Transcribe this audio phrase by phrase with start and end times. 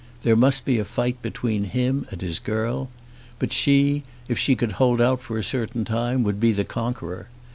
[0.23, 2.89] There must be a fight between him and his girl;
[3.37, 7.27] but she, if she could hold out for a certain time, would be the conqueror.